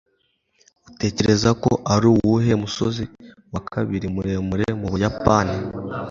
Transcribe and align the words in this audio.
Utekereza 0.89 1.49
ko 1.63 1.71
ari 1.93 2.05
uwuhe 2.13 2.51
musozi 2.63 3.03
wa 3.53 3.61
kabiri 3.71 4.05
muremure 4.15 4.67
mu 4.79 4.87
Buyapani? 4.93 5.55